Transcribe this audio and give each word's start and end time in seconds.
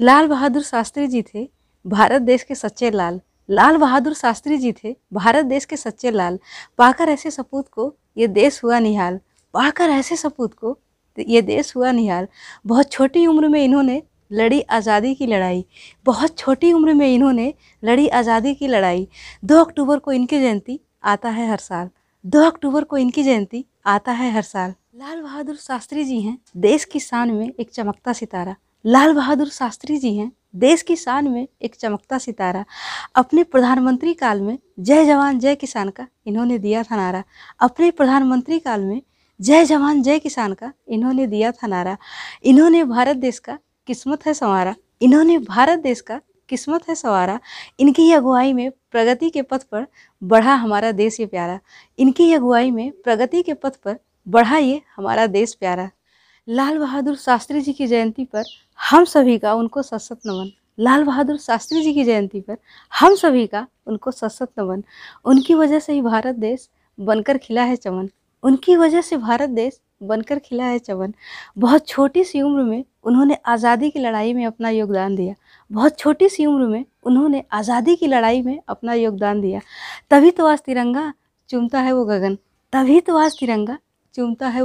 लाल 0.00 0.26
बहादुर 0.28 0.62
शास्त्री 0.62 1.06
जी 1.06 1.20
थे, 1.22 1.48
भारत 1.84 2.22
देश 2.22 2.42
के 2.42 2.54
सच्चे 2.54 2.90
लाल। 2.90 3.20
लाल 3.48 3.76
बहादुर 3.76 4.14
शास्त्री 4.14 4.56
जी 4.58 4.72
थे, 4.72 4.94
भारत 5.12 5.44
देश 5.44 5.64
के 5.64 5.76
सच्चे 5.76 6.10
लाल। 6.10 6.38
पाकर 6.78 7.08
ऐसे 7.08 7.30
सपूत 7.30 7.68
को 7.68 7.94
ये 8.16 8.26
देश 8.28 8.60
हुआ 8.64 8.78
निहाल। 8.78 9.18
पाकर 9.54 9.90
ऐसे 9.90 10.16
सपूत 10.16 10.54
को 10.54 10.76
ये 11.18 11.42
देश 11.42 11.74
हुआ 11.76 11.92
निहाल। 11.92 12.28
बहुत 12.66 12.90
छोटी 12.92 13.26
उम्र 13.26 13.48
में 13.48 13.62
इन्होंने 13.64 14.02
लड़ी 14.32 14.60
आज़ादी 14.60 15.14
की 15.14 15.26
लड़ाई। 15.26 15.64
बहुत 16.06 16.36
छोटी 16.38 16.72
उम्र 16.72 16.94
में 16.94 17.06
इन्होंने 17.08 17.52
लड़ी 17.82 18.06
आज़ादी 18.10 18.54
की 18.54 18.68
लड़ाई। 18.68 19.08
दो 19.44 19.60
अक्टूबर 19.60 19.98
को 19.98 20.12
इनकी 20.12 20.40
जयंती 20.40 20.80
आता 21.04 21.30
है 21.30 21.50
हर 21.50 21.58
साल। 21.58 21.90
दो 22.24 22.44
अक्टूबर 22.44 22.84
को 22.84 22.96
इनकी 22.96 23.22
जयंती 23.22 23.64
आता 23.86 24.12
है 24.12 24.30
हर 24.32 24.42
साल। 24.42 24.74
लाल 24.96 25.20
बहादुर 25.22 25.56
शास्त्री 25.56 26.04
जी 26.04 26.20
हैं, 26.20 26.38
देश 26.56 26.84
की 26.84 27.00
शान 27.00 27.30
में 27.30 27.50
एक 27.50 27.70
चमकता 27.70 28.12
सितारा। 28.12 28.56
लाल 28.88 29.14
बहादुर 29.14 29.48
शास्त्री 29.48 29.96
जी 29.96 30.16
हैं। 30.16 30.32
देश 30.56 30.82
की 30.82 30.96
शान 30.96 31.28
में 31.28 31.48
एक 31.62 31.74
चमकता 31.74 32.18
सितारा। 32.18 32.64
अपने 33.14 33.42
प्रधानमंत्री 33.42 34.14
काल 34.14 34.40
में 34.40 34.58
जय 34.80 35.06
जवान, 35.06 35.38
जय 35.38 35.54
किसान 35.54 35.88
का 35.88 36.06
इन्होंने 36.26 36.58
दिया 36.58 36.82
था 36.82 36.96
नारा। 36.96 37.24
अपने 37.60 37.90
प्रधानमंत्री 37.90 38.58
काल 38.58 38.80
में 38.80 39.02
जय 39.40 39.64
जवान, 39.64 40.02
जय 40.02 40.18
किसान 40.18 40.52
का 40.52 40.72
इन्होंने 40.88 41.26
दिया 41.26 41.52
था 41.52 41.66
नारा। 41.66 41.96
इन्होंने 42.44 42.84
भारत 42.84 43.16
देश 43.16 43.38
का 43.38 43.58
किस्मत 43.86 44.26
है 44.26 44.34
संवारा। 44.34 44.74
इन्होंने 45.02 45.38
भारत 45.38 45.78
देश 45.78 46.00
का 46.00 46.20
किस्मत 46.48 46.88
है 46.88 46.94
सवारा। 46.94 47.40
इनकी 47.80 48.12
अगुवाई 48.12 48.52
में 48.52 48.70
प्रगति 48.70 49.30
के 49.30 49.42
पथ 49.42 49.62
पर 49.62 49.86
बढ़ा 50.22 50.54
हमारा 50.54 50.92
देश 50.92 51.20
ये 51.20 51.26
प्यारा। 51.26 51.60
इनकी 51.98 52.32
अगुवाई 52.32 52.70
में 52.70 52.92
प्रगति 52.92 53.42
के 53.42 53.54
पथ 53.54 53.76
पर 53.76 53.98
बढ़ा 54.28 54.58
ये 54.58 54.82
हमारा 54.96 55.26
देश 55.26 55.54
प्यारा। 55.54 55.90
लाल 56.48 56.78
बहादुर 56.78 57.14
शास्त्री 57.16 57.60
जी 57.60 57.72
की 57.72 57.86
जयंती 57.86 58.24
पर 58.24 58.44
हम 58.80 59.04
सभी 59.04 59.38
का 59.38 59.54
उनको 59.54 59.82
सशत 59.82 60.18
नमन। 60.26 60.50
लाल 60.78 61.04
बहादुर 61.04 61.36
शास्त्री 61.36 61.80
जी 61.82 61.92
की 61.94 62.04
जयंती 62.04 62.40
पर 62.40 62.56
हम 62.92 63.14
सभी 63.14 63.46
का 63.46 63.66
उनको 63.86 64.10
सशत 64.10 64.48
नमन। 64.58 64.82
उनकी 65.24 65.54
वजह 65.54 65.78
से 65.78 65.92
ही 65.92 66.02
भारत 66.02 66.34
देश 66.34 66.68
बनकर 66.98 67.38
खिला 67.38 67.62
है 67.62 67.76
चमन। 67.76 68.08
उनकी 68.42 68.76
वजह 68.76 69.00
से 69.00 69.16
भारत 69.16 69.50
देश 69.50 69.80
बनकर 70.02 70.38
खिला 70.38 70.64
है 70.64 70.78
चमन। 70.78 71.14
बहुत 71.58 71.88
छोटी 71.88 72.24
सी 72.24 72.42
उम्र 72.42 72.62
में 72.62 72.84
उन्होंने 73.04 73.38
आज़ादी 73.46 73.90
की 73.90 73.98
लड़ाई 73.98 74.32
में 74.34 74.46
अपना 74.46 74.70
योगदान 74.70 75.16
दिया। 75.16 75.34
बहुत 75.70 75.98
छोटी 75.98 76.28
सी 76.28 76.46
उम्र 76.46 76.66
में 76.66 76.84
उन्होंने 77.04 77.42
आज़ादी 77.52 77.96
की 77.96 78.06
लड़ाई 78.06 78.42
में 78.42 78.58
अपना 78.68 78.94
योगदान 78.94 79.40
दिया। 79.40 79.60
तभी 80.10 80.30
तो 80.30 80.46
आज 80.46 80.60
तिरंगा 80.60 81.12
चूमता 81.48 81.80
है 81.80 81.92
वो 81.92 82.04
गगन। 82.04 82.38
तभी 82.72 83.00
तो 83.00 83.18
आज 83.18 83.38
तिरंगा 83.40 83.78
चूमता 84.14 84.48
है 84.48 84.54